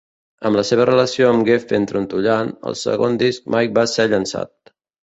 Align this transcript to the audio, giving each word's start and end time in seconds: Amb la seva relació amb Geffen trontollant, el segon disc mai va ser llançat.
Amb 0.49 0.55
la 0.59 0.63
seva 0.69 0.87
relació 0.89 1.27
amb 1.33 1.45
Geffen 1.51 1.87
trontollant, 1.93 2.51
el 2.73 2.81
segon 2.83 3.21
disc 3.25 3.57
mai 3.59 3.75
va 3.79 3.89
ser 3.97 4.13
llançat. 4.17 4.77